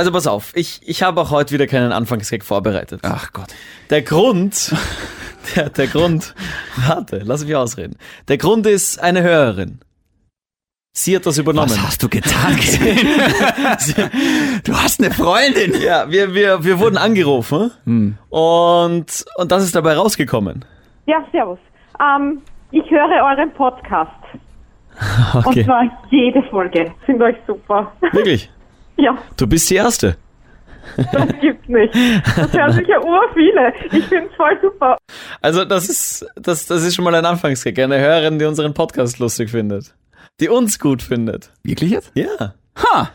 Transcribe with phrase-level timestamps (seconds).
[0.00, 3.00] Also pass auf, ich, ich habe auch heute wieder keinen Anfangsgag vorbereitet.
[3.02, 3.48] Ach Gott.
[3.90, 4.74] Der Grund,
[5.54, 6.34] der, der Grund,
[6.88, 7.98] warte, lass mich ausreden.
[8.28, 9.80] Der Grund ist eine Hörerin.
[10.96, 11.68] Sie hat das übernommen.
[11.68, 12.56] Was hast du getan?
[14.64, 15.74] du hast eine Freundin.
[15.82, 18.16] Ja, wir, wir, wir wurden angerufen Hm.
[18.30, 20.64] und, und das ist dabei rausgekommen.
[21.04, 21.58] Ja, servus.
[22.00, 22.40] Ähm,
[22.70, 24.10] ich höre euren Podcast.
[25.34, 25.64] Und Okay.
[25.66, 26.90] zwar jede Folge.
[27.06, 27.92] Sind euch super.
[28.12, 28.50] Wirklich?
[29.00, 30.16] Ja, Du bist die Erste.
[30.96, 31.94] das gibt's nicht.
[32.36, 33.72] Das hören sicher ur viele.
[33.92, 34.98] Ich find's voll super.
[35.40, 37.78] Also das ist, das, das ist schon mal ein Anfangsgag.
[37.78, 39.94] Eine Hörerin, die unseren Podcast lustig findet.
[40.40, 41.52] Die uns gut findet.
[41.62, 42.12] Wirklich jetzt?
[42.14, 42.54] Ja.
[42.76, 43.10] Ha.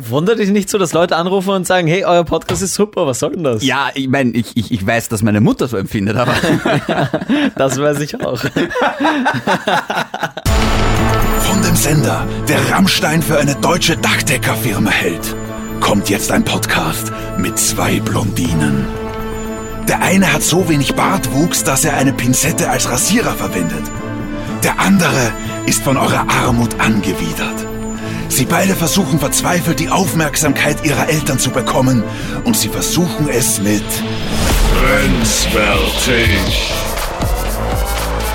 [0.00, 3.20] Wundert dich nicht so, dass Leute anrufen und sagen, hey, euer Podcast ist super, was
[3.20, 3.64] soll denn das?
[3.64, 6.34] Ja, ich meine, ich, ich, ich weiß, dass meine Mutter so empfindet, aber
[7.56, 8.42] Das weiß ich auch.
[11.74, 15.34] Dem Sender, der Rammstein für eine deutsche Dachdeckerfirma hält,
[15.80, 18.86] kommt jetzt ein Podcast mit zwei Blondinen.
[19.88, 23.90] Der eine hat so wenig Bartwuchs, dass er eine Pinzette als Rasierer verwendet.
[24.62, 25.32] Der andere
[25.66, 27.66] ist von eurer Armut angewidert.
[28.28, 32.04] Sie beide versuchen verzweifelt die Aufmerksamkeit ihrer Eltern zu bekommen
[32.44, 33.82] und sie versuchen es mit
[34.80, 36.72] Grenzwertig.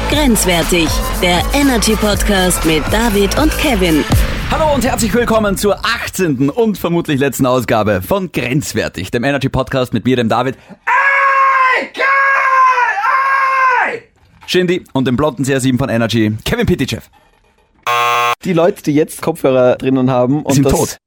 [0.10, 0.88] Grenzwertig,
[1.22, 4.04] der Energy Podcast mit David und Kevin.
[4.50, 6.50] Hallo und herzlich willkommen zur 18.
[6.50, 10.58] und vermutlich letzten Ausgabe von Grenzwertig, dem Energy Podcast mit mir, dem David.
[11.76, 11.92] Ey,
[13.94, 14.02] ey!
[14.48, 17.08] Shindy und dem blonden CR7 von Energy, Kevin Pitychev.
[18.44, 20.98] Die Leute, die jetzt Kopfhörer drinnen haben und Sind das, tot.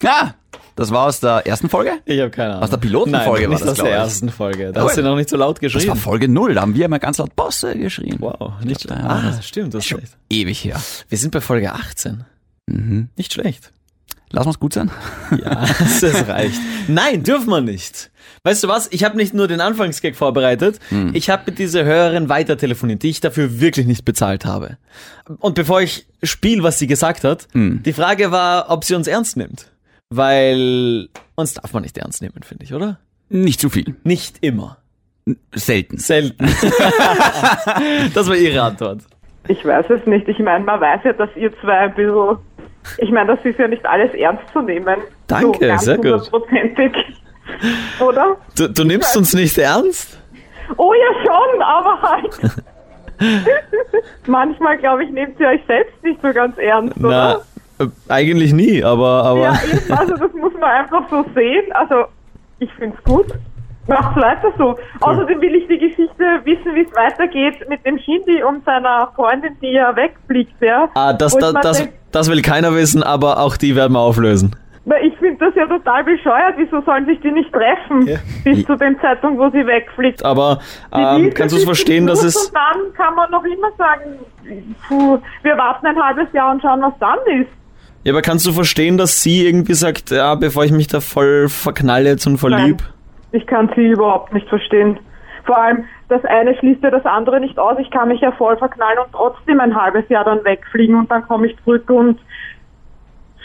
[0.00, 0.34] Ja,
[0.78, 1.92] das war aus der ersten Folge?
[2.06, 2.62] Ich habe keine Ahnung.
[2.64, 3.90] Aus der Pilotenfolge Nein, war das, aus der ich.
[3.92, 4.72] ersten Folge.
[4.72, 4.88] Da Cool.
[4.88, 5.96] hast du noch nicht so laut Das war geschrien.
[5.96, 8.16] Folge 0, da haben wir immer ganz laut Bosse geschrien.
[8.20, 8.98] Wow, nicht schlecht.
[9.00, 10.16] Ja, Ah, das stimmt, das ist Schon schlecht.
[10.30, 10.80] ewig her.
[11.08, 12.24] Wir sind bei Folge 18.
[12.66, 13.08] Mhm.
[13.16, 13.72] Nicht schlecht.
[14.30, 14.90] Lass uns gut sein.
[15.42, 15.64] Ja,
[16.00, 16.60] das reicht.
[16.86, 18.10] Nein, dürfen wir nicht.
[18.44, 18.86] Weißt du was?
[18.92, 20.78] Ich habe nicht nur den Anfangsgag vorbereitet,
[21.14, 24.76] ich habe mit dieser Hörerin weiter telefoniert, die ich dafür wirklich nicht bezahlt habe.
[25.38, 29.36] Und bevor ich spiele, was sie gesagt hat, die Frage war, ob sie uns ernst
[29.38, 29.66] nimmt.
[30.10, 32.98] Weil uns darf man nicht ernst nehmen, finde ich, oder?
[33.28, 33.94] Nicht zu viel.
[34.04, 34.78] Nicht immer.
[35.54, 35.98] Selten.
[35.98, 36.46] Selten.
[38.14, 39.02] das war ihre Antwort.
[39.48, 40.26] Ich weiß es nicht.
[40.28, 42.38] Ich meine, man weiß ja, dass ihr zwei ein bisschen.
[42.98, 44.96] Ich meine, das ist ja nicht alles ernst zu nehmen.
[45.26, 46.30] Danke, so ganz sehr gut.
[48.00, 48.36] Oder?
[48.56, 50.18] Du, du nimmst uns nicht ernst?
[50.76, 52.54] Oh ja schon, aber halt.
[54.26, 57.44] Manchmal, glaube ich, nehmt ihr euch selbst nicht so ganz ernst, Na, oder?
[57.78, 59.40] Äh, eigentlich nie, aber, aber.
[59.40, 61.72] Ja, eben, also das muss man einfach so sehen.
[61.72, 62.04] Also,
[62.58, 63.26] ich finde es gut.
[63.88, 64.76] Macht's weiter so.
[65.00, 69.56] Außerdem will ich die Geschichte wissen, wie es weitergeht mit dem Shindy und seiner Freundin,
[69.62, 70.90] die ja wegfliegt, ja.
[70.94, 74.54] Ah, das, ich das, mir das, will keiner wissen, aber auch die werden wir auflösen.
[75.02, 76.54] ich finde das ja total bescheuert.
[76.58, 78.06] Wieso sollen sich die nicht treffen?
[78.06, 78.18] Ja.
[78.44, 80.22] Bis zu dem Zeitpunkt, wo sie wegfliegt.
[80.22, 80.58] Aber
[80.92, 82.36] ähm, kannst du es verstehen, dass es.
[82.36, 84.18] Und dann kann man noch immer sagen,
[84.86, 87.48] puh, wir warten ein halbes Jahr und schauen, was dann ist.
[88.04, 91.48] Ja, aber kannst du verstehen, dass sie irgendwie sagt, ja, bevor ich mich da voll
[91.48, 92.78] verknalle jetzt und verlieb?
[92.80, 92.92] Nein.
[93.32, 94.98] Ich kann sie überhaupt nicht verstehen.
[95.44, 97.76] Vor allem, das eine schließt ja das andere nicht aus.
[97.78, 101.26] Ich kann mich ja voll verknallen und trotzdem ein halbes Jahr dann wegfliegen und dann
[101.26, 102.18] komme ich zurück und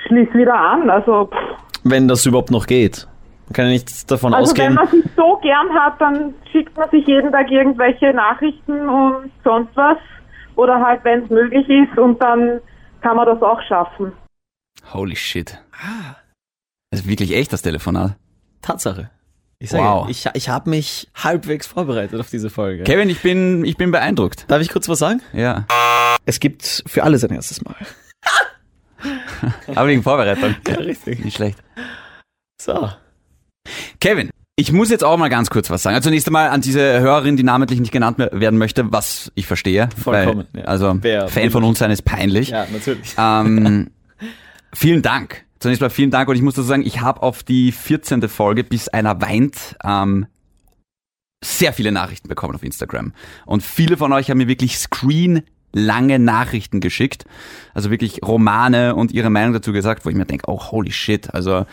[0.08, 0.90] schließe wieder an.
[0.90, 1.38] Also, pff.
[1.84, 3.08] Wenn das überhaupt noch geht.
[3.48, 4.76] Man kann ja nicht davon also wenn ausgehen.
[4.76, 9.76] man sich so gern hat, dann schickt man sich jeden Tag irgendwelche Nachrichten und sonst
[9.76, 9.98] was.
[10.56, 12.62] Oder halt, wenn es möglich ist und dann
[13.02, 14.14] kann man das auch schaffen.
[14.92, 15.58] Holy shit.
[16.92, 18.16] Das ist wirklich echt, das Telefonat.
[18.62, 19.10] Tatsache.
[19.60, 20.10] Ich sage, Wow.
[20.10, 22.84] ich, ich habe mich halbwegs vorbereitet auf diese Folge.
[22.84, 24.46] Kevin, ich bin, ich bin beeindruckt.
[24.50, 25.22] Darf ich kurz was sagen?
[25.32, 25.66] Ja.
[26.26, 27.76] Es gibt für alles ein erstes Mal.
[29.76, 30.56] Aber wegen Vorbereitung.
[30.68, 31.24] Ja, richtig.
[31.24, 31.60] Nicht schlecht.
[32.62, 32.90] So.
[34.00, 35.96] Kevin, ich muss jetzt auch mal ganz kurz was sagen.
[35.96, 39.90] Also zunächst einmal an diese Hörerin, die namentlich nicht genannt werden möchte, was ich verstehe.
[40.02, 40.68] Vollkommen, Weil, ja.
[40.68, 42.50] Also Wer- Fan von uns sein ist peinlich.
[42.50, 43.14] Ja, natürlich.
[43.18, 43.90] Ähm,
[44.74, 45.46] vielen Dank.
[45.60, 48.28] Zunächst mal vielen Dank und ich muss dazu sagen, ich habe auf die 14.
[48.28, 50.28] Folge, bis einer weint, ähm,
[51.44, 53.14] sehr viele Nachrichten bekommen auf Instagram.
[53.46, 57.26] Und viele von euch haben mir wirklich screen-lange Nachrichten geschickt.
[57.74, 61.34] Also wirklich Romane und ihre Meinung dazu gesagt, wo ich mir denke, oh holy shit.
[61.34, 61.66] Also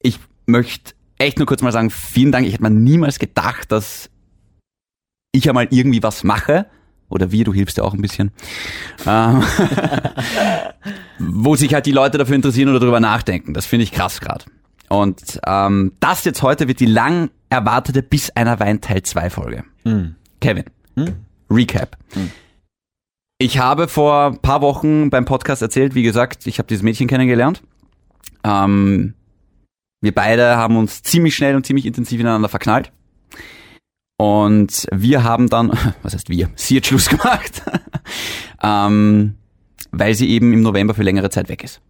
[0.00, 2.46] ich möchte echt nur kurz mal sagen, vielen Dank.
[2.46, 4.10] Ich hätte mir niemals gedacht, dass
[5.32, 6.66] ich einmal irgendwie was mache.
[7.08, 8.30] Oder wir, du hilfst ja auch ein bisschen.
[9.06, 9.42] Ähm,
[11.18, 13.54] wo sich halt die Leute dafür interessieren oder darüber nachdenken.
[13.54, 14.44] Das finde ich krass gerade.
[14.88, 19.64] Und ähm, das jetzt heute wird die lang erwartete Bis einer Wein Teil 2 Folge.
[20.40, 20.64] Kevin,
[21.50, 21.96] Recap.
[23.38, 27.06] Ich habe vor ein paar Wochen beim Podcast erzählt, wie gesagt, ich habe dieses Mädchen
[27.08, 27.62] kennengelernt.
[28.44, 29.14] Ähm,
[30.00, 32.92] Wir beide haben uns ziemlich schnell und ziemlich intensiv ineinander verknallt.
[34.18, 35.70] Und wir haben dann,
[36.02, 36.50] was heißt wir?
[36.56, 37.62] Sie hat Schluss gemacht,
[38.62, 39.34] ähm,
[39.92, 41.80] weil sie eben im November für längere Zeit weg ist.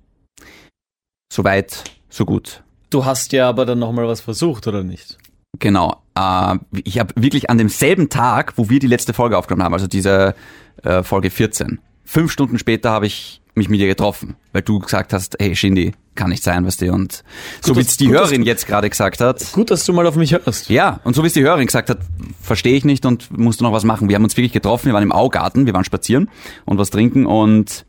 [1.32, 2.62] Soweit, so gut.
[2.90, 5.18] Du hast ja aber dann nochmal was versucht, oder nicht?
[5.58, 6.02] Genau.
[6.14, 9.86] Äh, ich habe wirklich an demselben Tag, wo wir die letzte Folge aufgenommen haben, also
[9.86, 10.34] diese
[10.82, 15.12] äh, Folge 14, fünf Stunden später habe ich mich mit ihr getroffen, weil du gesagt
[15.12, 17.22] hast, hey Shindy, kann nicht sein, weißt du, und
[17.60, 20.06] so wie es die gut, Hörerin du- jetzt gerade gesagt hat, Gut, dass du mal
[20.06, 20.68] auf mich hörst.
[20.70, 21.98] ja, und so wie es die Hörerin gesagt hat,
[22.42, 24.08] verstehe ich nicht und musste noch was machen.
[24.08, 26.28] Wir haben uns wirklich getroffen, wir waren im Augarten, wir waren spazieren
[26.64, 27.84] und was trinken und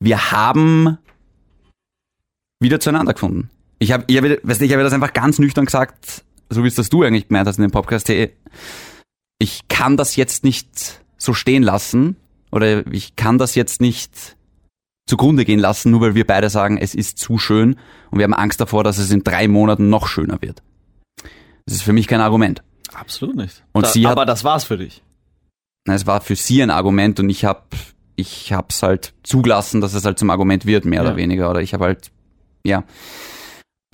[0.00, 0.98] wir haben
[2.60, 3.50] wieder zueinander gefunden.
[3.78, 6.74] Ich habe, ich weißt du, ich habe das einfach ganz nüchtern gesagt, so wie es
[6.74, 8.32] das du eigentlich gemeint hast in dem Podcast, hey,
[9.38, 12.16] ich kann das jetzt nicht so stehen lassen
[12.50, 14.36] oder ich kann das jetzt nicht
[15.08, 17.76] zugrunde gehen lassen, nur weil wir beide sagen, es ist zu schön
[18.10, 20.62] und wir haben Angst davor, dass es in drei Monaten noch schöner wird.
[21.66, 22.62] Das ist für mich kein Argument.
[22.94, 23.62] Absolut nicht.
[23.72, 25.02] Und da, sie hat- aber das war's für dich.
[25.86, 27.62] Na, Es war für sie ein Argument und ich habe
[28.16, 31.08] ich hab's halt zugelassen, dass es halt zum Argument wird, mehr Ja.
[31.08, 31.50] oder weniger.
[31.50, 32.10] Oder ich habe halt,
[32.64, 32.82] ja.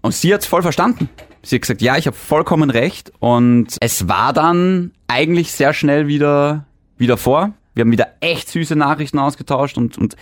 [0.01, 1.09] Und sie hat's voll verstanden.
[1.43, 3.12] Sie hat gesagt, ja, ich habe vollkommen recht.
[3.21, 6.65] Und es war dann eigentlich sehr schnell wieder,
[6.97, 7.53] wieder vor.
[7.75, 10.15] Wir haben wieder echt süße Nachrichten ausgetauscht und, und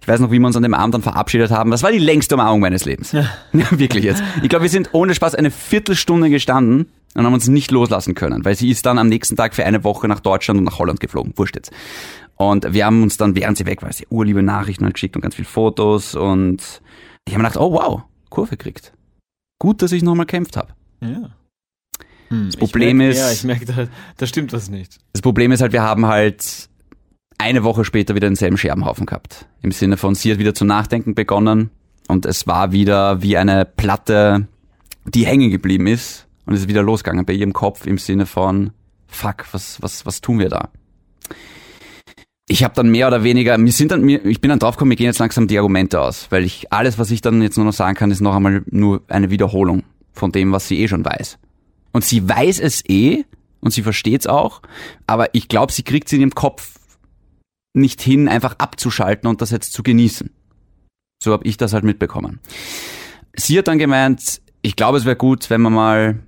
[0.00, 1.70] ich weiß noch, wie wir uns an dem Abend dann verabschiedet haben.
[1.70, 3.12] Das war die längste Umarmung meines Lebens.
[3.12, 3.26] Ja.
[3.52, 4.22] wirklich jetzt.
[4.42, 8.44] Ich glaube, wir sind ohne Spaß eine Viertelstunde gestanden und haben uns nicht loslassen können,
[8.44, 10.98] weil sie ist dann am nächsten Tag für eine Woche nach Deutschland und nach Holland
[11.00, 11.32] geflogen.
[11.36, 11.72] Wurscht jetzt.
[12.36, 15.22] Und wir haben uns dann, während sie weg war, sehr urliebe Nachrichten halt geschickt und
[15.22, 16.80] ganz viele Fotos und
[17.26, 18.92] ich habe mir gedacht, oh wow, Kurve kriegt.
[19.60, 20.72] Gut, dass ich nochmal kämpft habe.
[21.00, 21.30] Ja.
[22.28, 23.86] Hm, das Problem merk, ist- Ja, ich merke, da,
[24.16, 24.98] da stimmt was nicht.
[25.12, 26.68] Das Problem ist halt, wir haben halt
[27.44, 29.46] eine Woche später wieder denselben Scherbenhaufen gehabt.
[29.60, 31.68] Im Sinne von, sie hat wieder zu nachdenken begonnen
[32.08, 34.48] und es war wieder wie eine Platte,
[35.04, 38.70] die hängen geblieben ist und es ist wieder losgegangen bei ihrem Kopf im Sinne von,
[39.06, 40.70] fuck, was, was, was tun wir da?
[42.48, 45.06] Ich habe dann mehr oder weniger, mir sind dann, ich bin dann draufgekommen, mir gehen
[45.06, 47.94] jetzt langsam die Argumente aus, weil ich alles, was ich dann jetzt nur noch sagen
[47.94, 49.82] kann, ist noch einmal nur eine Wiederholung
[50.12, 51.38] von dem, was sie eh schon weiß.
[51.92, 53.24] Und sie weiß es eh
[53.60, 54.62] und sie versteht es auch,
[55.06, 56.78] aber ich glaube, sie kriegt es in ihrem Kopf
[57.74, 60.30] nicht hin, einfach abzuschalten und das jetzt zu genießen.
[61.22, 62.40] So habe ich das halt mitbekommen.
[63.34, 66.20] Sie hat dann gemeint, ich glaube, es wäre gut, wenn wir mal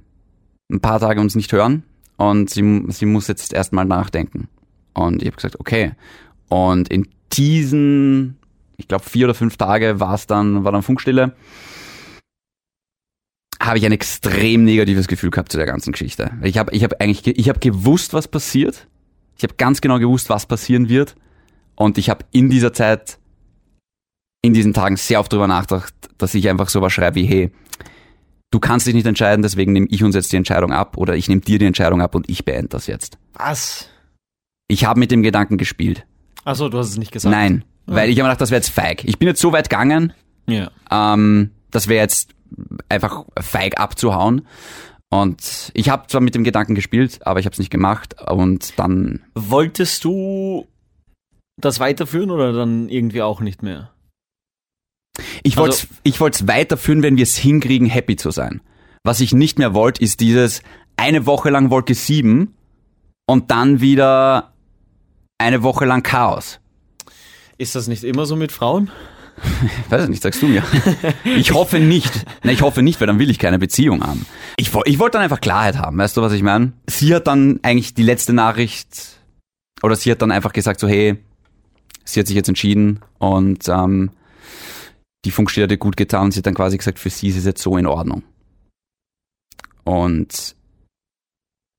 [0.70, 1.84] ein paar Tage uns nicht hören
[2.16, 4.48] und sie, sie muss jetzt erstmal nachdenken.
[4.94, 5.92] Und ich habe gesagt, okay.
[6.48, 8.38] Und in diesen,
[8.76, 11.34] ich glaube, vier oder fünf Tage war es dann, war dann Funkstille
[13.58, 16.30] habe ich ein extrem negatives Gefühl gehabt zu der ganzen Geschichte.
[16.42, 18.86] Ich habe ich hab eigentlich, ge- ich habe gewusst, was passiert.
[19.36, 21.16] Ich habe ganz genau gewusst, was passieren wird.
[21.76, 23.18] Und ich habe in dieser Zeit,
[24.42, 27.50] in diesen Tagen sehr oft drüber nachgedacht, dass ich einfach sowas schreibe wie, hey,
[28.50, 31.28] du kannst dich nicht entscheiden, deswegen nehme ich uns jetzt die Entscheidung ab oder ich
[31.28, 33.18] nehme dir die Entscheidung ab und ich beende das jetzt.
[33.34, 33.88] Was?
[34.68, 36.06] Ich habe mit dem Gedanken gespielt.
[36.44, 37.34] Achso, du hast es nicht gesagt.
[37.34, 39.04] Nein, weil ich habe mir gedacht, das wäre jetzt feig.
[39.04, 40.12] Ich bin jetzt so weit gegangen,
[40.46, 40.70] Ja.
[40.90, 42.30] ähm, das wäre jetzt
[42.88, 44.46] einfach feig abzuhauen.
[45.10, 48.16] Und ich habe zwar mit dem Gedanken gespielt, aber ich habe es nicht gemacht.
[48.28, 50.66] Und dann, Wolltest du
[51.60, 53.90] das weiterführen oder dann irgendwie auch nicht mehr?
[55.42, 58.60] ich wollte Also- ich es weiterführen, wenn wir es hinkriegen, happy zu sein.
[59.04, 60.62] Was ich nicht mehr wollte, ist dieses
[60.96, 62.54] eine Woche lang Wolke 7
[63.26, 64.52] und dann wieder
[65.38, 66.60] eine Woche lang Chaos.
[67.58, 68.90] Ist das nicht immer so mit Frauen?
[69.84, 70.62] Ich weiß es nicht, sagst du mir.
[71.24, 72.12] Ich hoffe nicht.
[72.42, 74.26] Na, ich hoffe nicht, weil dann will ich keine Beziehung haben.
[74.56, 76.72] Ich, ich wollte dann einfach Klarheit haben, weißt du, was ich meine?
[76.88, 79.18] Sie hat dann eigentlich die letzte Nachricht,
[79.82, 81.18] oder sie hat dann einfach gesagt so, hey,
[82.06, 84.10] sie hat sich jetzt entschieden und ähm,
[85.24, 87.36] die Funkstelle hat ihr gut getan und sie hat dann quasi gesagt, für sie ist
[87.36, 88.22] es jetzt so in Ordnung.
[89.84, 90.56] Und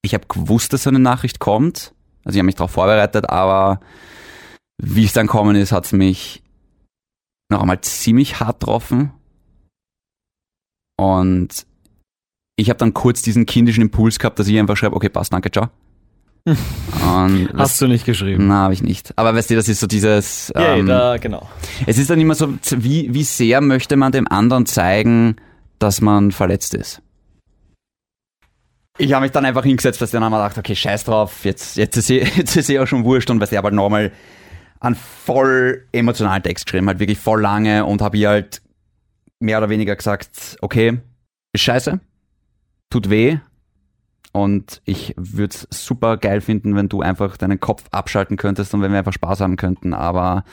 [0.03, 1.93] ich habe gewusst, dass so eine Nachricht kommt.
[2.23, 3.79] Also ich habe mich darauf vorbereitet, aber
[4.77, 6.43] wie es dann kommen ist, hat es mich
[7.49, 9.11] noch einmal ziemlich hart getroffen.
[10.97, 11.65] Und
[12.57, 15.51] ich habe dann kurz diesen kindischen Impuls gehabt, dass ich einfach schreibe, okay, passt, danke,
[15.51, 15.69] ciao.
[17.57, 18.47] Hast du nicht geschrieben?
[18.47, 19.13] Na, habe ich nicht.
[19.17, 20.51] Aber weißt du, das ist so dieses.
[20.55, 21.47] Ja, ähm, da, genau.
[21.85, 25.35] es ist dann immer so, wie, wie sehr möchte man dem anderen zeigen,
[25.79, 27.01] dass man verletzt ist.
[28.97, 31.77] Ich habe mich dann einfach hingesetzt, weil ich dann einmal gedacht, okay, scheiß drauf, jetzt,
[31.77, 34.11] jetzt, ist eh, jetzt ist eh auch schon wurscht und weil ich habe halt nochmal
[34.79, 38.61] einen voll emotionalen Text geschrieben, halt wirklich voll lange und habe ihr halt
[39.39, 40.99] mehr oder weniger gesagt, okay,
[41.53, 41.99] ist scheiße,
[42.89, 43.39] tut weh
[44.37, 48.81] und ich würde es super geil finden, wenn du einfach deinen Kopf abschalten könntest und
[48.83, 50.43] wenn wir einfach Spaß haben könnten, aber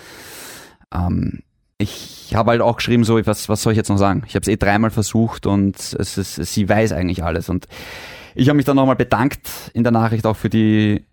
[0.91, 1.43] ähm,
[1.77, 4.23] ich habe halt auch geschrieben, so, was, was soll ich jetzt noch sagen?
[4.27, 7.51] Ich habe es eh dreimal versucht und es ist, sie weiß eigentlich alles.
[7.51, 7.69] Und
[8.35, 11.05] ich habe mich dann nochmal bedankt in der Nachricht auch für die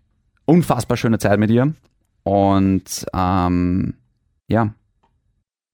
[0.46, 1.74] unfassbar schöne Zeit mit ihr.
[2.22, 3.94] Und ähm,
[4.48, 4.72] ja,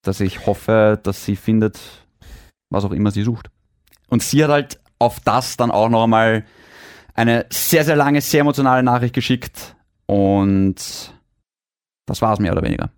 [0.02, 1.78] dass ich hoffe, dass sie findet,
[2.70, 3.50] was auch immer sie sucht.
[4.08, 6.44] Und sie hat halt auf das dann auch noch einmal
[7.18, 9.74] eine sehr, sehr lange, sehr emotionale Nachricht geschickt.
[10.06, 10.76] Und
[12.06, 12.90] das war es mehr oder weniger.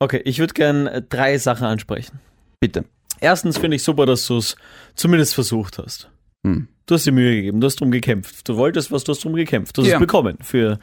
[0.00, 2.18] Okay, ich würde gern drei Sachen ansprechen.
[2.60, 2.84] Bitte.
[3.20, 4.56] Erstens finde ich super, dass du es
[4.96, 6.10] zumindest versucht hast.
[6.44, 6.68] Hm.
[6.86, 8.46] Du hast dir Mühe gegeben, du hast drum gekämpft.
[8.48, 9.76] Du wolltest was, du hast drum gekämpft.
[9.78, 9.94] Du hast Ja.
[9.96, 10.78] es bekommen für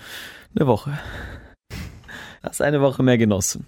[0.56, 0.98] eine Woche.
[2.42, 3.66] Hast eine Woche mehr genossen.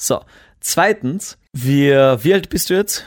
[0.00, 0.20] So.
[0.60, 3.06] Zweitens, wir, wie alt bist du jetzt?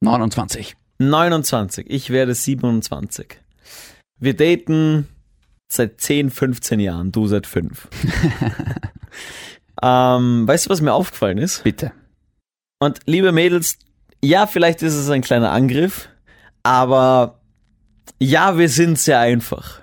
[0.00, 0.74] 29.
[0.98, 1.86] 29.
[1.88, 3.38] Ich werde 27.
[4.22, 5.08] Wir daten
[5.68, 7.88] seit 10, 15 Jahren, du seit 5.
[9.82, 11.64] ähm, weißt du, was mir aufgefallen ist?
[11.64, 11.90] Bitte.
[12.78, 13.78] Und liebe Mädels,
[14.22, 16.08] ja, vielleicht ist es ein kleiner Angriff,
[16.62, 17.40] aber
[18.20, 19.80] ja, wir sind sehr einfach.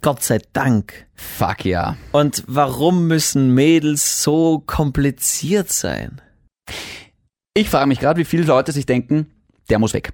[0.00, 1.08] Gott sei Dank.
[1.16, 1.96] Fuck ja.
[2.12, 6.20] Und warum müssen Mädels so kompliziert sein?
[7.54, 9.26] Ich frage mich gerade, wie viele Leute sich denken,
[9.70, 10.12] der muss weg.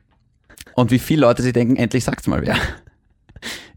[0.72, 2.56] Und wie viele Leute sich denken, endlich sagt's mal wer.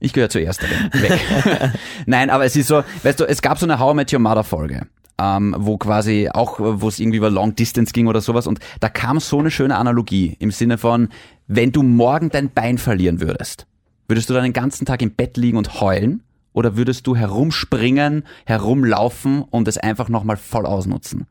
[0.04, 0.62] Ich gehöre zuerst.
[0.62, 1.18] Weg.
[2.06, 4.20] Nein, aber es ist so, weißt du, es gab so eine How I Met Your
[4.20, 4.86] Mother Folge,
[5.18, 8.90] ähm, wo quasi auch, wo es irgendwie über Long Distance ging oder sowas und da
[8.90, 11.08] kam so eine schöne Analogie im Sinne von,
[11.48, 13.66] wenn du morgen dein Bein verlieren würdest,
[14.10, 18.26] würdest du dann den ganzen Tag im Bett liegen und heulen oder würdest du herumspringen,
[18.46, 21.28] herumlaufen und es einfach nochmal voll ausnutzen?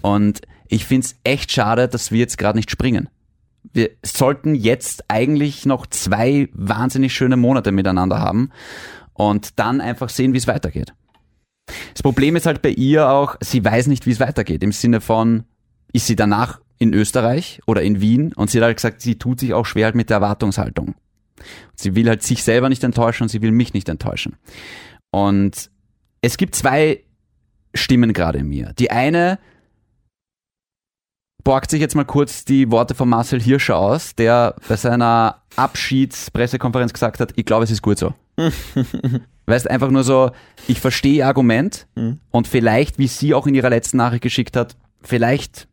[0.00, 3.10] Und ich find's echt schade, dass wir jetzt gerade nicht springen.
[3.72, 8.50] Wir sollten jetzt eigentlich noch zwei wahnsinnig schöne Monate miteinander haben
[9.14, 10.94] und dann einfach sehen, wie es weitergeht.
[11.92, 14.62] Das Problem ist halt bei ihr auch, sie weiß nicht, wie es weitergeht.
[14.62, 15.44] Im Sinne von,
[15.92, 18.32] ist sie danach in Österreich oder in Wien?
[18.32, 20.94] Und sie hat halt gesagt, sie tut sich auch schwer halt mit der Erwartungshaltung.
[21.74, 24.36] Sie will halt sich selber nicht enttäuschen und sie will mich nicht enttäuschen.
[25.10, 25.70] Und
[26.22, 27.04] es gibt zwei
[27.74, 28.72] Stimmen gerade in mir.
[28.78, 29.38] Die eine
[31.44, 36.92] borgt sich jetzt mal kurz die Worte von Marcel Hirscher aus, der bei seiner Abschiedspressekonferenz
[36.92, 38.14] gesagt hat, ich glaube, es ist gut so.
[39.46, 40.30] weißt einfach nur so,
[40.68, 41.86] ich verstehe ihr Argument
[42.30, 45.68] und vielleicht, wie sie auch in ihrer letzten Nachricht geschickt hat, vielleicht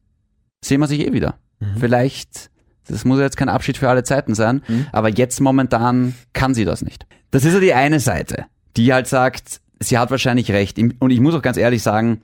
[0.64, 1.36] sehen wir sich eh wieder.
[1.80, 2.50] Vielleicht,
[2.88, 6.66] das muss ja jetzt kein Abschied für alle Zeiten sein, aber jetzt momentan kann sie
[6.66, 7.06] das nicht.
[7.32, 8.46] Das ist ja die eine Seite,
[8.76, 10.78] die halt sagt, sie hat wahrscheinlich recht.
[10.78, 12.22] Und ich muss auch ganz ehrlich sagen,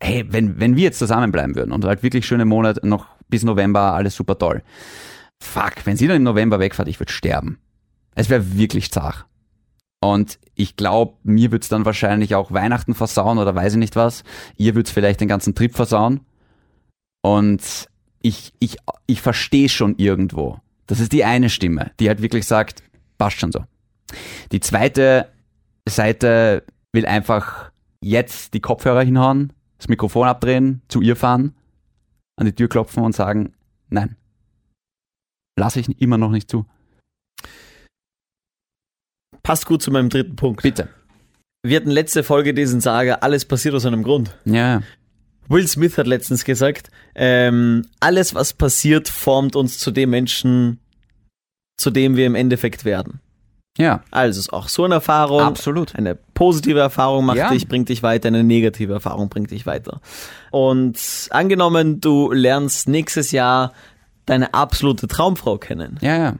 [0.00, 3.94] hey, wenn, wenn wir jetzt zusammenbleiben würden und halt wirklich schöne Monate noch bis November,
[3.94, 4.62] alles super toll.
[5.40, 7.58] Fuck, wenn sie dann im November wegfährt, ich würde sterben.
[8.14, 9.26] Es wäre wirklich zart.
[10.00, 14.22] Und ich glaube, mir wird's dann wahrscheinlich auch Weihnachten versauen oder weiß ich nicht was.
[14.56, 16.20] Ihr wird's vielleicht den ganzen Trip versauen.
[17.20, 17.88] Und
[18.22, 18.76] ich, ich,
[19.06, 20.58] ich verstehe schon irgendwo.
[20.86, 22.82] Das ist die eine Stimme, die halt wirklich sagt,
[23.18, 23.64] passt schon so.
[24.52, 25.28] Die zweite
[25.88, 31.54] Seite will einfach jetzt die Kopfhörer hinhauen, das Mikrofon abdrehen, zu ihr fahren,
[32.36, 33.54] an die Tür klopfen und sagen,
[33.88, 34.16] nein,
[35.58, 36.66] lasse ich immer noch nicht zu.
[39.42, 40.62] Passt gut zu meinem dritten Punkt.
[40.62, 40.88] Bitte.
[41.62, 44.36] Wir hatten letzte Folge diesen Sage, alles passiert aus einem Grund.
[44.44, 44.82] Ja,
[45.48, 50.78] Will Smith hat letztens gesagt, ähm, alles was passiert, formt uns zu dem Menschen,
[51.78, 53.20] zu dem wir im Endeffekt werden.
[53.78, 55.40] Ja, Also ist auch so eine Erfahrung.
[55.40, 55.94] absolut.
[55.94, 57.50] Eine positive Erfahrung macht Ja.
[57.50, 60.00] dich, bringt dich weiter, eine negative Erfahrung bringt dich weiter.
[60.50, 60.98] Und
[61.30, 63.72] angenommen, du lernst nächstes Jahr
[64.26, 66.34] deine absolute Traumfrau kennen Ja, ja.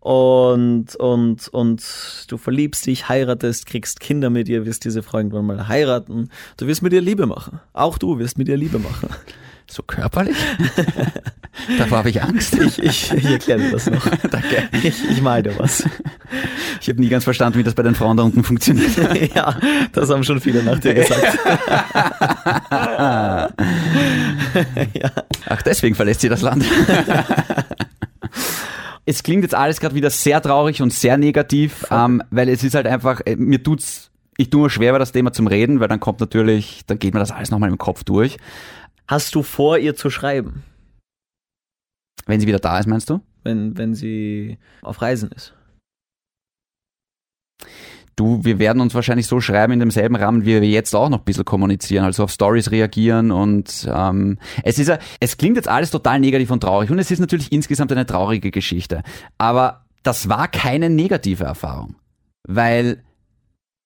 [0.00, 1.82] und, und, und
[2.28, 6.30] du verliebst dich, heiratest, kriegst Kinder mit ihr, wirst diese Frau irgendwann mal heiraten.
[6.56, 7.60] Du wirst mit ihr Liebe machen.
[7.72, 9.08] Auch du wirst mit ihr Liebe machen.
[9.68, 10.36] So körperlich?
[11.78, 12.54] Davor habe ich Angst.
[12.54, 14.06] Ich, ich, ich erkläre dir das noch.
[14.30, 14.68] Danke.
[14.82, 15.84] Ich, ich mal dir was.
[16.80, 18.90] Ich habe nie ganz verstanden, wie das bei den Frauen da unten funktioniert.
[19.34, 19.58] ja,
[19.92, 21.38] das haben schon viele nach dir gesagt.
[24.94, 25.12] ja.
[25.48, 26.64] Ach, deswegen verlässt sie das Land.
[29.06, 32.74] es klingt jetzt alles gerade wieder sehr traurig und sehr negativ, ähm, weil es ist
[32.74, 35.88] halt einfach, äh, mir tut's, ich tue mir schwer bei das Thema zum Reden, weil
[35.88, 38.36] dann kommt natürlich, dann geht mir das alles nochmal im Kopf durch.
[39.08, 40.64] Hast du vor, ihr zu schreiben,
[42.26, 43.20] Wenn sie wieder da ist, meinst du?
[43.44, 45.54] wenn, wenn sie auf Reisen ist?
[48.16, 51.18] Du, wir werden uns wahrscheinlich so schreiben in demselben Rahmen, wie wir jetzt auch noch
[51.18, 55.68] ein bisschen kommunizieren, also auf Stories reagieren und ähm, es ist ja, es klingt jetzt
[55.68, 56.90] alles total negativ und traurig.
[56.90, 59.02] Und es ist natürlich insgesamt eine traurige Geschichte,
[59.38, 61.96] aber das war keine negative Erfahrung,
[62.48, 63.04] weil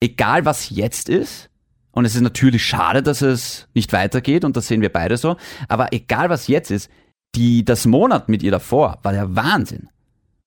[0.01, 1.50] egal was jetzt ist,
[1.93, 5.37] Und es ist natürlich schade, dass es nicht weitergeht und das sehen wir beide so.
[5.69, 6.91] Aber egal was jetzt ist,
[7.35, 9.89] die, das Monat mit ihr davor war der Wahnsinn.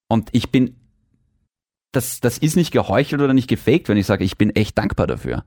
[0.10, 0.76] Und ich bin,
[1.92, 5.08] das, das ist nicht geheuchelt oder nicht gefaked, wenn ich sage, ich bin echt dankbar
[5.08, 5.44] dafür.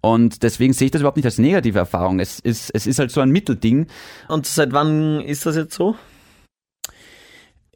[0.00, 2.20] Und deswegen sehe ich das überhaupt nicht als negative Erfahrung.
[2.20, 3.86] Es ist, es ist halt so ein Mittelding.
[4.28, 5.96] Und seit wann ist das jetzt so?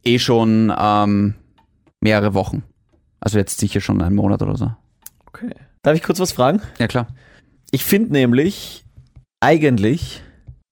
[0.05, 1.35] Eh schon ähm,
[2.01, 2.63] mehrere Wochen.
[3.21, 4.73] Also jetzt sicher schon einen Monat oder so.
[5.27, 5.55] Okay.
[5.83, 6.61] Darf ich kurz was fragen?
[6.79, 7.09] Ja, klar.
[7.75, 8.85] Ich finde nämlich,
[9.41, 10.23] eigentlich,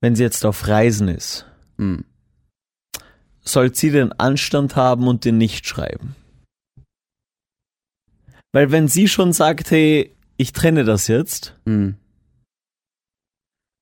[0.01, 2.05] wenn sie jetzt auf Reisen ist, Hm.
[3.41, 6.15] soll sie den Anstand haben und den nicht schreiben.
[8.53, 11.97] Weil wenn sie schon sagt, hey, ich trenne das jetzt, Hm.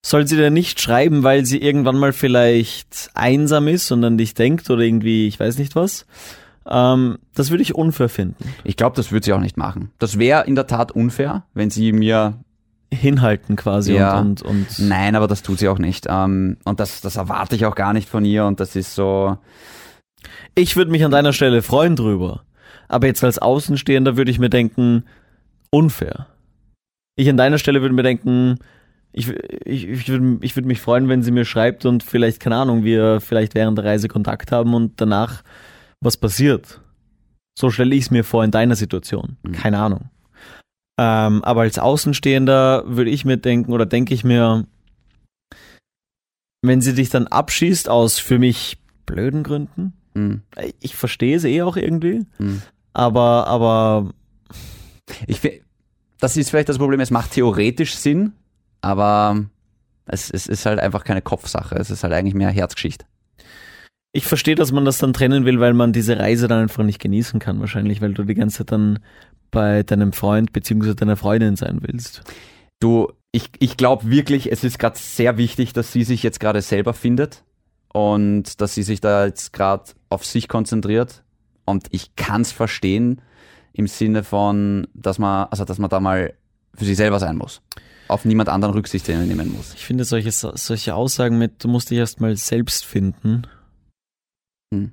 [0.03, 4.33] soll sie dann nicht schreiben, weil sie irgendwann mal vielleicht einsam ist und an dich
[4.33, 6.07] denkt oder irgendwie, ich weiß nicht was.
[6.65, 8.55] Ähm, das würde ich unfair finden.
[8.65, 9.91] Ich glaube, das würde sie auch nicht machen.
[9.99, 12.43] Das wäre in der Tat unfair, wenn sie mir
[12.93, 14.19] Hinhalten quasi Ja.
[14.19, 16.07] und, und, und Nein, aber das tut sie auch nicht.
[16.09, 18.45] Ähm, und das, das erwarte ich auch gar nicht von ihr.
[18.47, 19.39] Und das ist so.
[20.55, 22.43] Ich würde mich an deiner Stelle freuen drüber.
[22.89, 25.05] Aber jetzt als Außenstehender würde ich mir denken,
[25.71, 26.27] unfair.
[27.17, 28.59] Ich an deiner Stelle würde mir denken,
[29.13, 29.29] ich,
[29.65, 32.85] ich, ich würde ich würd mich freuen, wenn sie mir schreibt und vielleicht, keine Ahnung,
[32.85, 35.43] wir vielleicht während der Reise Kontakt haben und danach
[36.01, 36.81] was passiert.
[37.59, 39.37] So stelle ich es mir vor in deiner Situation.
[39.43, 39.53] Mhm.
[39.53, 40.11] Keine Ahnung.
[41.03, 44.67] Ähm, aber als Außenstehender würde ich mir denken oder denke ich mir,
[46.61, 48.77] wenn sie dich dann abschießt aus für mich
[49.07, 50.43] blöden Gründen, Hm,
[50.81, 52.63] ich verstehe es eh auch irgendwie, hm.
[52.93, 54.11] aber, aber
[55.27, 55.41] Ich
[56.19, 57.01] das ist vielleicht das Problem.
[57.01, 58.33] Es macht theoretisch Sinn,
[58.83, 59.47] aber
[60.07, 61.77] es, es ist halt einfach keine Kopfsache.
[61.77, 63.07] Es ist halt eigentlich mehr Herzgeschichte.
[64.13, 66.99] ich verstehe, dass man das dann trennen will, weil man diese Reise dann einfach nicht
[67.01, 68.99] genießen kann, wahrscheinlich, weil du die ganze Zeit dann
[69.51, 70.95] bei deinem Freund bzw.
[70.95, 72.23] deiner Freundin sein willst.
[72.81, 76.63] Du, ich, ich glaube wirklich, es ist gerade sehr wichtig, dass sie sich jetzt gerade
[76.63, 77.45] selber findet
[77.93, 81.23] und dass sie sich da jetzt gerade auf sich konzentriert.
[81.65, 83.21] Und ich kann es verstehen
[83.73, 86.35] im Sinne von, dass man, also dass man da mal
[86.75, 87.63] für sich selber sein muss.
[88.09, 89.75] Auf niemand anderen Rücksicht nehmen muss.
[89.75, 93.43] Ich finde solche, solche Aussagen mit, du musst dich erstmal selbst finden.
[94.75, 94.93] Hm.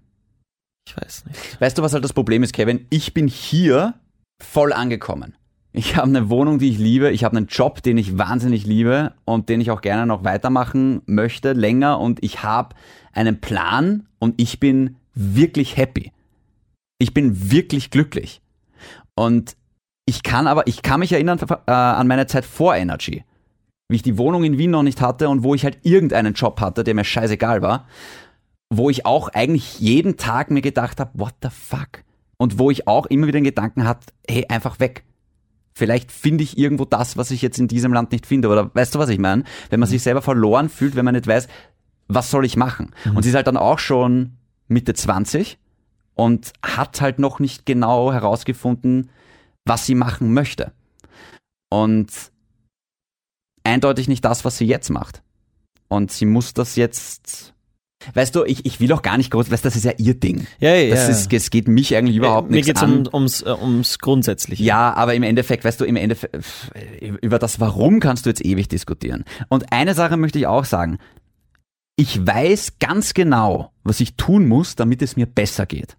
[0.87, 1.61] Ich weiß nicht.
[1.61, 2.85] Weißt du, was halt das Problem ist, Kevin?
[2.89, 3.95] Ich bin hier
[4.41, 5.35] voll angekommen.
[5.73, 7.11] Ich habe eine Wohnung, die ich liebe.
[7.11, 11.01] Ich habe einen Job, den ich wahnsinnig liebe und den ich auch gerne noch weitermachen
[11.05, 11.99] möchte, länger.
[11.99, 12.75] Und ich habe
[13.13, 16.11] einen Plan und ich bin wirklich happy.
[16.99, 18.41] Ich bin wirklich glücklich.
[19.13, 19.55] Und
[20.05, 23.23] ich kann aber, ich kann mich erinnern äh, an meine Zeit vor Energy.
[23.89, 26.59] Wie ich die Wohnung in Wien noch nicht hatte und wo ich halt irgendeinen Job
[26.59, 27.85] hatte, der mir scheißegal war
[28.69, 32.03] wo ich auch eigentlich jeden Tag mir gedacht habe, what the fuck?
[32.37, 35.03] Und wo ich auch immer wieder den Gedanken hatte, hey, einfach weg.
[35.73, 38.49] Vielleicht finde ich irgendwo das, was ich jetzt in diesem Land nicht finde.
[38.49, 39.43] Oder weißt du, was ich meine?
[39.69, 41.47] Wenn man sich selber verloren fühlt, wenn man nicht weiß,
[42.07, 42.93] was soll ich machen?
[43.13, 45.59] Und sie ist halt dann auch schon Mitte 20
[46.15, 49.09] und hat halt noch nicht genau herausgefunden,
[49.65, 50.71] was sie machen möchte.
[51.69, 52.11] Und
[53.63, 55.21] eindeutig nicht das, was sie jetzt macht.
[55.89, 57.53] Und sie muss das jetzt
[58.13, 60.13] Weißt du, ich, ich will auch gar nicht groß, weißt du, das ist ja ihr
[60.13, 60.47] Ding.
[60.59, 61.09] Ja, ja, Das ja.
[61.09, 63.07] ist, es geht mich eigentlich überhaupt Mir nichts geht's an.
[63.07, 64.63] um, ums, äh, ums Grundsätzliche.
[64.63, 66.37] Ja, aber im Endeffekt, weißt du, im Endeffekt,
[67.21, 69.23] über das Warum kannst du jetzt ewig diskutieren.
[69.49, 70.97] Und eine Sache möchte ich auch sagen.
[71.95, 75.97] Ich weiß ganz genau, was ich tun muss, damit es mir besser geht.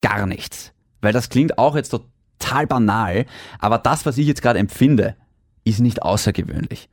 [0.00, 0.72] Gar nichts.
[1.02, 3.26] Weil das klingt auch jetzt total banal,
[3.58, 5.16] aber das, was ich jetzt gerade empfinde,
[5.64, 6.88] ist nicht außergewöhnlich.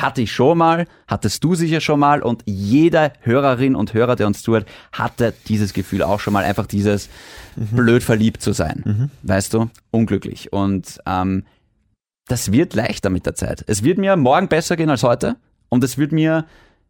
[0.00, 4.28] Hatte ich schon mal, hattest du sicher schon mal und jeder Hörerin und Hörer, der
[4.28, 7.08] uns zuhört, hatte dieses Gefühl auch schon mal, einfach dieses
[7.56, 9.10] blöd verliebt zu sein.
[9.22, 9.70] Weißt du?
[9.90, 10.52] Unglücklich.
[10.52, 11.44] Und ähm,
[12.28, 13.64] das wird leichter mit der Zeit.
[13.66, 15.36] Es wird mir morgen besser gehen als heute
[15.68, 16.44] und es wird mir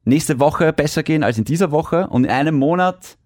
[0.05, 3.17] nächste Woche besser gehen als in dieser Woche und in einem Monat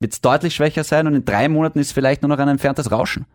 [0.00, 2.90] wird es deutlich schwächer sein und in drei Monaten ist vielleicht nur noch ein entferntes
[2.90, 3.26] Rauschen.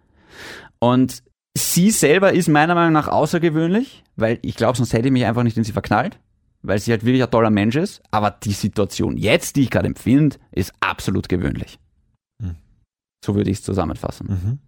[0.79, 1.23] Und
[1.57, 5.43] sie selber ist meiner Meinung nach außergewöhnlich, weil ich glaube, sonst hätte ich mich einfach
[5.43, 6.19] nicht in sie verknallt,
[6.61, 8.01] weil sie halt wirklich ein toller Mensch ist.
[8.11, 11.79] Aber die Situation jetzt, die ich gerade empfinde, ist absolut gewöhnlich.
[12.41, 12.55] Hm.
[13.23, 14.27] So würde ich es zusammenfassen.
[14.27, 14.59] Mhm.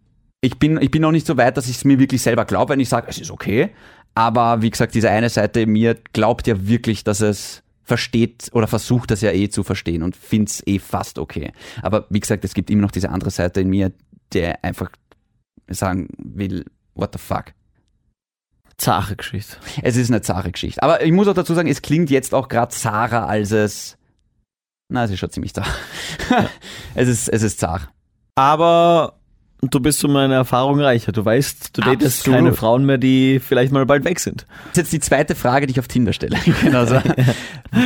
[0.42, 2.74] Ich bin, ich bin noch nicht so weit, dass ich es mir wirklich selber glaube,
[2.74, 3.72] wenn ich sage, es ist okay.
[4.14, 8.68] Aber wie gesagt, diese eine Seite in mir glaubt ja wirklich, dass es versteht oder
[8.68, 11.52] versucht das ja eh zu verstehen und findet es eh fast okay.
[11.82, 13.92] Aber wie gesagt, es gibt immer noch diese andere Seite in mir,
[14.34, 14.92] der einfach
[15.68, 17.54] sagen will, what the fuck.
[18.78, 19.56] Zache Geschichte.
[19.84, 20.84] Es ist eine zahre Geschichte.
[20.84, 23.98] Aber ich muss auch dazu sagen, es klingt jetzt auch gerade zahrer als es.
[24.90, 25.70] Na, es ist schon ziemlich zart.
[26.96, 27.88] es ist, es ist zart.
[28.36, 29.14] Aber
[29.62, 31.14] Und du bist um eine Erfahrung reicher.
[31.14, 32.38] Du weißt, du datest Absolut.
[32.38, 34.42] keine Frauen mehr, die vielleicht mal bald weg sind.
[34.42, 36.38] Das ist jetzt die zweite Frage, die ich auf Tinder stelle.
[36.62, 37.02] Genau so.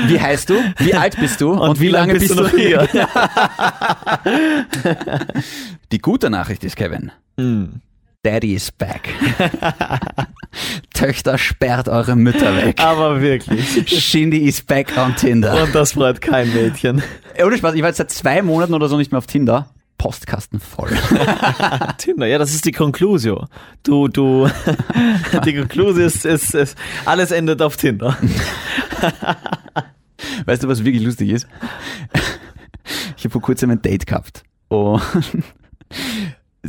[0.07, 0.55] Wie heißt du?
[0.79, 1.51] Wie alt bist du?
[1.51, 2.87] Und wie lange bist du noch hier?
[5.91, 7.11] Die gute Nachricht ist, Kevin.
[7.39, 7.81] Hm.
[8.23, 9.09] Daddy is back.
[10.93, 12.81] Töchter sperrt eure Mütter weg.
[12.81, 13.87] Aber wirklich.
[13.87, 15.63] Shindy is back on Tinder.
[15.63, 17.01] Und das freut kein Mädchen.
[17.41, 19.69] Ohne Spaß, ich war jetzt seit zwei Monaten oder so nicht mehr auf Tinder.
[19.97, 20.89] Postkasten voll.
[21.97, 23.47] Tinder, ja, das ist die Conclusio.
[23.83, 24.49] Du, du,
[25.45, 28.17] die Conclusio ist, ist, ist, alles endet auf Tinder.
[30.45, 31.47] Weißt du, was wirklich lustig ist?
[33.15, 34.43] Ich habe vor kurzem ein Date gehabt.
[34.67, 35.01] Und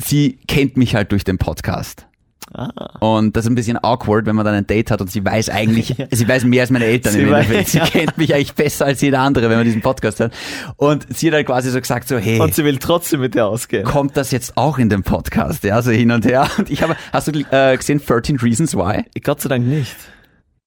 [0.00, 2.06] sie kennt mich halt durch den Podcast.
[2.52, 2.68] Ah.
[2.98, 5.50] Und das ist ein bisschen awkward, wenn man dann ein Date hat und sie weiß
[5.50, 7.68] eigentlich, sie weiß mehr als meine Eltern Sie im Endeffekt.
[7.68, 7.84] Sie ja.
[7.86, 10.34] kennt mich eigentlich besser als jeder andere, wenn man diesen Podcast hört.
[10.76, 13.46] Und sie hat halt quasi so gesagt so, hey, Und sie will trotzdem mit dir
[13.46, 13.84] ausgehen.
[13.84, 15.62] kommt das jetzt auch in den Podcast?
[15.62, 16.48] Ja, so hin und her.
[16.58, 19.04] Und ich habe, hast du äh, gesehen 13 Reasons Why?
[19.22, 19.94] Gott sei Dank nicht.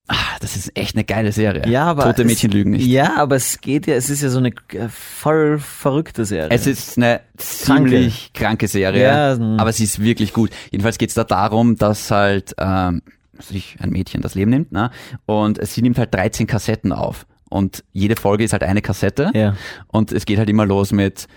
[0.07, 1.63] Ah, das ist echt eine geile Serie.
[1.67, 2.85] Ja, aber Tote es- Mädchen lügen nicht.
[2.85, 6.49] Ja, aber es geht ja, es ist ja so eine äh, voll verrückte Serie.
[6.51, 10.49] Es ist eine ziemlich kranke Serie, Ja, aber sie ist wirklich gut.
[10.71, 13.01] Jedenfalls geht es da darum, dass halt ähm,
[13.39, 14.91] sich ein Mädchen das Leben nimmt, ne?
[15.25, 17.25] Und sie nimmt halt 13 Kassetten auf.
[17.49, 19.31] Und jede Folge ist halt eine Kassette.
[19.33, 19.55] Ja.
[19.87, 21.27] Und es geht halt immer los mit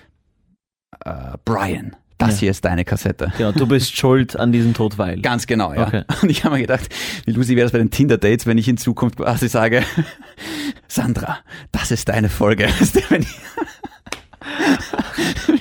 [1.05, 2.37] äh, Brian, das Ja.
[2.41, 3.33] hier ist deine Kassette.
[3.37, 5.21] Genau, du bist schuld an diesem Tod, weil.
[5.21, 5.87] Ganz genau, ja.
[5.87, 6.03] Okay.
[6.23, 6.89] Und ich habe mir gedacht,
[7.25, 9.83] wie lustig wäre das bei den Tinder-Dates, wenn ich in Zukunft quasi sage,
[10.89, 11.39] Sandra,
[11.73, 12.69] das ist deine Folge.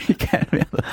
[0.08, 0.86] Wie geil wäre das?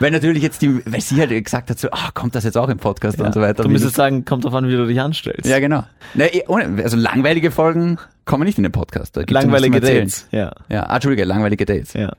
[0.00, 2.68] Weil natürlich jetzt die, weil sie halt gesagt hat, so, ah, kommt das jetzt auch
[2.68, 3.64] im Podcast und so weiter.
[3.64, 5.46] Du müsstest sagen, kommt drauf an, wie du dich anstellst.
[5.46, 5.84] ja, genau.
[6.14, 9.16] Ne, eh, ohne, also langweilige Folgen kommen nicht in den Podcast.
[9.16, 9.80] Ja Langweilige.
[9.80, 10.28] Dates.
[10.30, 10.52] Ja.
[10.68, 11.94] Ja, ah, Entschuldige, langweilige Dates.
[11.94, 12.12] ja.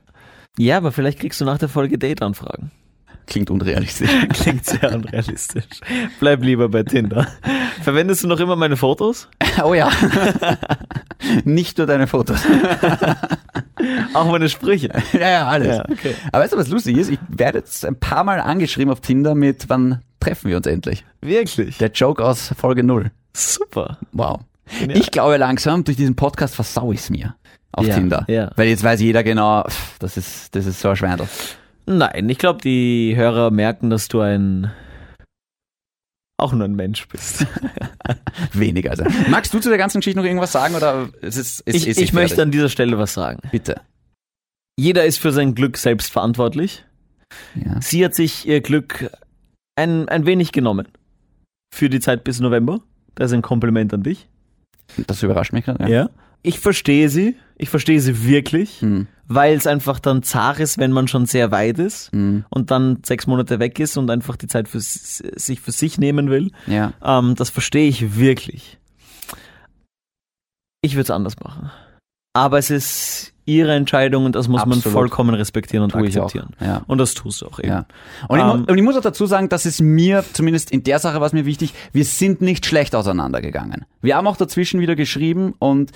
[0.58, 2.70] Ja, aber vielleicht kriegst du nach der Folge Date-Anfragen.
[3.26, 4.10] Klingt unrealistisch.
[4.32, 5.64] Klingt sehr unrealistisch.
[6.18, 7.28] Bleib lieber bei Tinder.
[7.82, 9.28] Verwendest du noch immer meine Fotos?
[9.64, 9.88] oh ja.
[11.44, 12.40] nicht nur deine Fotos.
[14.14, 14.90] Auch meine Sprüche.
[15.12, 15.76] ja, ja, alles.
[15.76, 16.14] Ja, okay.
[16.32, 17.10] Aber weißt du, was lustig ist?
[17.10, 21.04] Ich werde jetzt ein paar Mal angeschrieben auf Tinder mit, wann treffen wir uns endlich?
[21.20, 21.78] Wirklich.
[21.78, 23.12] Der Joke aus Folge 0.
[23.32, 23.98] Super.
[24.12, 24.40] Wow.
[24.80, 24.98] Genial.
[24.98, 27.36] Ich glaube langsam, durch diesen Podcast versau ich es mir
[27.72, 28.24] auf Ja, Tinder.
[28.28, 28.50] ja.
[28.56, 31.28] Weil jetzt weiß jeder genau, pff, das ist, das ist so ein Schweinel.
[31.86, 34.70] Nein, ich glaube, die Hörer merken, dass du ein
[36.38, 37.46] auch nur ein Mensch bist.
[38.54, 38.90] Weniger.
[38.92, 39.04] Also.
[39.28, 42.00] Magst du zu der ganzen Geschichte noch irgendwas sagen oder ist es ist, Ich, ist
[42.00, 43.40] ich möchte an dieser Stelle was sagen.
[43.50, 43.82] bitte.
[44.78, 46.84] Jeder ist für sein Glück selbst verantwortlich.
[47.54, 47.78] Ja.
[47.82, 49.10] Sie hat sich ihr Glück
[49.76, 50.88] ein, ein wenig genommen.
[51.74, 52.80] Für die Zeit bis November.
[53.14, 54.26] Das ist ein Kompliment an dich.
[55.06, 55.92] Das überrascht mich gerade.
[55.92, 56.08] Ja.
[56.42, 57.36] Ich verstehe sie.
[57.56, 59.06] Ich verstehe sie wirklich, Hm.
[59.26, 62.44] weil es einfach dann zart ist, wenn man schon sehr weit ist Hm.
[62.48, 66.30] und dann sechs Monate weg ist und einfach die Zeit für sich für sich nehmen
[66.30, 66.50] will.
[66.66, 66.94] Ja.
[67.04, 68.78] Ähm, das verstehe ich wirklich.
[70.82, 71.70] Ich würde es anders machen.
[72.32, 74.92] Aber es ist ihre Entscheidung und das muss man Absolut.
[74.96, 76.54] vollkommen respektieren und Tue ich akzeptieren.
[76.60, 76.82] Ja.
[76.86, 77.68] Und das tust du auch eben.
[77.68, 77.86] Ja.
[78.28, 80.84] Und, ich, Ähm, mu- und ich muss auch dazu sagen, dass es mir, zumindest in
[80.84, 83.84] der Sache war es mir wichtig, wir sind nicht schlecht auseinandergegangen.
[84.00, 85.90] Wir haben auch dazwischen wieder geschrieben und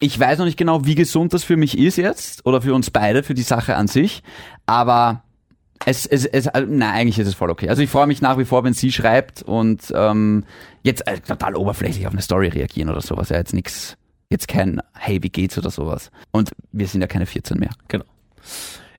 [0.00, 2.90] ich weiß noch nicht genau, wie gesund das für mich ist jetzt oder für uns
[2.90, 4.22] beide, für die Sache an sich,
[4.66, 5.22] aber
[5.84, 7.68] es, es, es äh, nein, eigentlich ist es voll okay.
[7.68, 10.44] Also ich freue mich nach wie vor, wenn sie schreibt und ähm,
[10.82, 13.28] jetzt äh, total oberflächlich auf eine Story reagieren oder sowas.
[13.28, 13.96] Ja, jetzt nix,
[14.30, 16.10] jetzt kein Hey, wie geht's oder sowas.
[16.32, 17.70] Und wir sind ja keine 14 mehr.
[17.88, 18.04] Genau.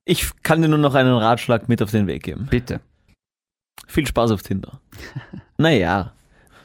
[0.04, 2.46] Ich kann dir nur noch einen Ratschlag mit auf den Weg geben.
[2.50, 2.80] Bitte.
[3.86, 4.80] Viel Spaß auf Tinder.
[5.58, 6.12] naja,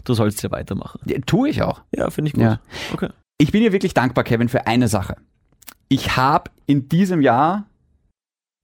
[0.03, 0.99] du sollst ja weitermachen.
[1.05, 1.81] Ja, tue ich auch.
[1.95, 2.43] Ja, finde ich gut.
[2.43, 2.59] Ja.
[2.93, 3.09] Okay.
[3.39, 5.15] Ich bin dir wirklich dankbar, Kevin, für eine Sache.
[5.89, 7.65] Ich habe in diesem Jahr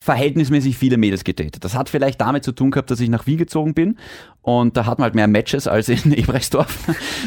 [0.03, 1.63] verhältnismäßig viele Mädels gedatet.
[1.63, 3.97] Das hat vielleicht damit zu tun gehabt, dass ich nach Wien gezogen bin
[4.41, 6.77] und da hat man halt mehr Matches als in Ebrechtsdorf,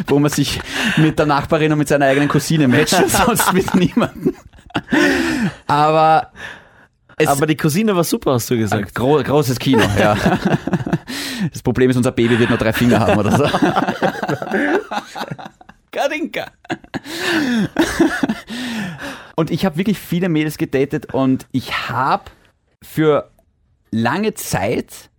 [0.08, 0.60] wo man sich
[0.98, 4.34] mit der Nachbarin und mit seiner eigenen Cousine matcht sonst mit niemandem.
[5.66, 6.32] Aber
[7.16, 8.94] es Aber die Cousine war super, hast du gesagt.
[8.94, 10.16] gro großes Kino, ja.
[11.52, 13.44] Das Problem ist, unser Baby wird nur drei Finger haben oder so.
[15.96, 16.46] Karinka.
[19.34, 22.24] Und ich habe wirklich viele Mädels gedatet und ich habe
[22.84, 23.30] für
[23.90, 25.10] lange Zeit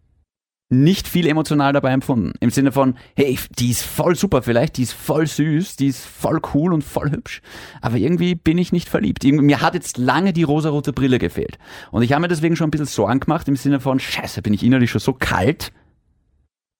[0.69, 2.33] nicht viel emotional dabei empfunden.
[2.41, 6.05] Im Sinne von, hey, die ist voll super vielleicht, die ist voll süß, die ist
[6.05, 7.41] voll cool und voll hübsch,
[7.81, 9.23] aber irgendwie bin ich nicht verliebt.
[9.23, 11.57] Mir hat jetzt lange die rosarote Brille gefehlt.
[11.91, 14.53] Und ich habe mir deswegen schon ein bisschen Sorgen gemacht im Sinne von, scheiße, bin
[14.53, 15.71] ich innerlich schon so kalt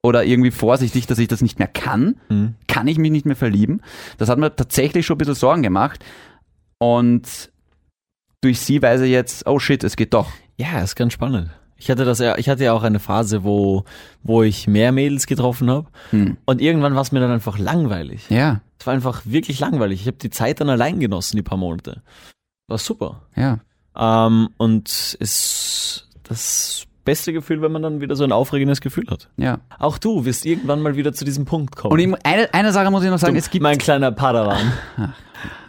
[0.08, 2.16] oder irgendwie vorsichtig, dass ich das nicht mehr kann?
[2.30, 2.56] Mhm.
[2.68, 3.82] Kann ich mich nicht mehr verlieben?
[4.18, 6.04] Das hat mir tatsächlich schon ein bisschen Sorgen gemacht.
[6.80, 7.52] Und
[8.42, 10.32] durch sie weiß ich jetzt, oh shit, es geht doch.
[10.58, 11.50] Ja, ist ganz spannend.
[11.80, 13.84] Ich hatte das ja, ich hatte ja auch eine Phase, wo,
[14.24, 15.88] wo ich mehr Mädels getroffen habe.
[16.10, 16.38] Hm.
[16.46, 18.30] Und irgendwann war es mir dann einfach langweilig.
[18.30, 20.02] Ja, Es war einfach wirklich langweilig.
[20.02, 22.02] Ich habe die Zeit dann allein genossen, die paar Monate.
[22.68, 23.22] War super.
[23.36, 23.60] ja.
[24.00, 29.30] Ähm, und ist das beste Gefühl, wenn man dann wieder so ein aufregendes Gefühl hat.
[29.38, 29.60] Ja.
[29.80, 31.94] Auch du wirst irgendwann mal wieder zu diesem Punkt kommen.
[31.94, 34.74] Und ich, eine, eine Sache muss ich noch sagen, du, es gibt mein kleiner Padawan.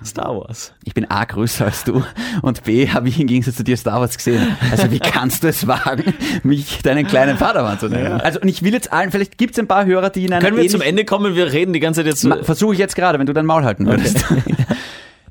[0.05, 0.73] Star Wars.
[0.83, 2.03] Ich bin A größer als du
[2.43, 4.57] und B habe ich im Gegensatz zu dir Star Wars gesehen.
[4.73, 8.21] Also wie kannst du es wagen, mich deinen kleinen Padawan zu nennen?
[8.21, 10.45] Also und ich will jetzt allen, vielleicht gibt es ein paar Hörer, die in einer
[10.45, 11.37] Können wir zum Ende kommen?
[11.37, 12.27] Wir reden die ganze Zeit jetzt.
[12.45, 14.25] Versuche ich jetzt gerade, wenn du dein Maul halten würdest.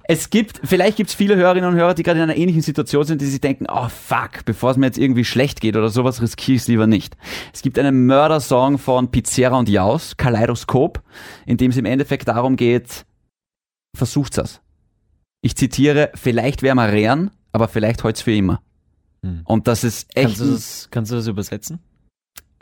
[0.10, 3.04] Es gibt, vielleicht gibt es viele Hörerinnen und Hörer, die gerade in einer ähnlichen Situation
[3.04, 6.22] sind, die sich denken, oh fuck, bevor es mir jetzt irgendwie schlecht geht oder sowas,
[6.22, 7.18] riskiere ich es lieber nicht.
[7.54, 11.04] Es gibt einen Mördersong von Pizzera und Jaus, Kaleidoskop,
[11.46, 13.06] in dem es im Endeffekt darum geht,
[13.96, 14.62] versucht's es.
[15.42, 18.62] Ich zitiere, vielleicht wären wir Rehren, aber vielleicht heut's für immer.
[19.24, 19.42] Hm.
[19.44, 21.80] Und das ist echt kannst, du das, kannst du das übersetzen?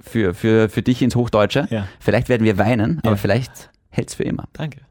[0.01, 1.67] für, für, für dich ins Hochdeutsche.
[1.69, 1.87] Ja.
[1.99, 3.17] Vielleicht werden wir weinen, aber Ja.
[3.17, 4.45] vielleicht hält's für immer.
[4.53, 4.81] Danke.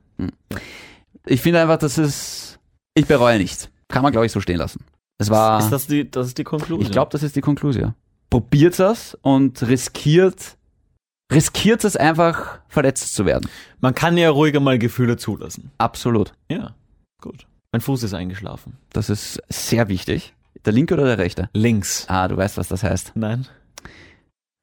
[1.27, 2.59] Ich finde einfach, das ist,
[2.95, 3.71] ich bereue nichts.
[3.89, 4.85] Kann man, glaube ich, so stehen lassen.
[5.19, 6.81] Es war, Ist das die, das ist die Konklusion?
[6.81, 7.95] ich glaube, das ist die Konklusion.
[8.31, 10.57] Probiert es und riskiert,
[11.33, 13.49] riskiert es einfach, verletzt zu werden.
[13.81, 15.71] Man kann ja ruhiger mal Gefühle zulassen.
[15.79, 16.33] Absolut.
[16.51, 16.75] Ja,
[17.23, 17.47] gut.
[17.73, 18.77] Mein Fuß ist eingeschlafen.
[18.93, 20.35] Das ist sehr wichtig.
[20.65, 21.49] Der linke oder der rechte?
[21.53, 22.07] Links.
[22.09, 23.13] Ah, du weißt, was das heißt.
[23.15, 23.47] Nein.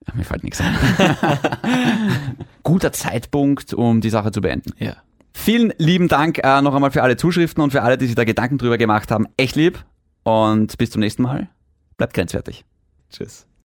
[0.06, 0.76] Ach, Mir fällt nichts ein.
[2.64, 4.74] Guter Zeitpunkt, um die Sache zu beenden.
[4.80, 4.96] Ja.
[5.34, 8.24] Vielen lieben Dank äh, noch einmal für alle Zuschriften und für alle, die sich da
[8.24, 9.28] Gedanken drüber gemacht haben.
[9.38, 9.84] Echt lieb.
[10.24, 11.50] Und bis zum nächsten Mal.
[11.98, 12.66] Bleibt grenzwertig.
[13.10, 13.48] Tschüss.